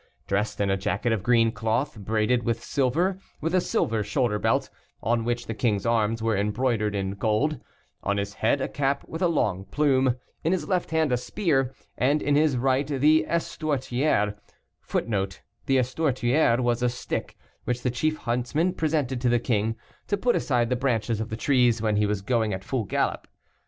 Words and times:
Dressed 0.25 0.59
in 0.59 0.71
a 0.71 0.77
jacket 0.77 1.11
of 1.13 1.21
green 1.21 1.51
cloth 1.51 1.95
braided 1.99 2.41
with 2.41 2.63
silver, 2.63 3.19
with 3.39 3.53
a 3.53 3.61
silver 3.61 4.01
shoulder 4.03 4.39
belt, 4.39 4.67
on 5.03 5.23
which 5.23 5.45
the 5.45 5.53
king's 5.53 5.85
arms 5.85 6.23
were 6.23 6.35
embroidered 6.35 6.95
in 6.95 7.11
gold; 7.11 7.59
on 8.01 8.17
his 8.17 8.33
head 8.33 8.61
a 8.61 8.67
cap 8.67 9.07
with 9.07 9.21
a 9.21 9.27
long 9.27 9.63
plume; 9.65 10.15
in 10.43 10.53
his 10.53 10.67
left 10.67 10.89
hand 10.89 11.11
a 11.11 11.17
spear, 11.17 11.71
and 11.99 12.19
in 12.23 12.33
his 12.35 12.57
right 12.57 12.87
the 12.87 13.27
éstortuaire 13.29 14.35
[Footnote: 14.81 15.43
The 15.67 15.77
éstortuaire 15.77 16.59
was 16.59 16.81
a 16.81 16.89
stick, 16.89 17.37
which 17.65 17.83
the 17.83 17.91
chief 17.91 18.17
huntsman 18.17 18.73
presented 18.73 19.21
to 19.21 19.29
the 19.29 19.37
king, 19.37 19.75
to 20.07 20.17
put 20.17 20.35
aside 20.35 20.71
the 20.71 20.75
branches 20.75 21.19
of 21.21 21.29
the 21.29 21.37
trees 21.37 21.79
when 21.79 21.97
he 21.97 22.07
was 22.07 22.23
going 22.23 22.55
at 22.55 22.63
full 22.63 22.85
gallop. 22.85 23.27